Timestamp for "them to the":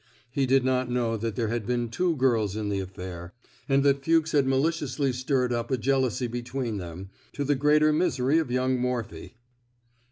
6.77-7.53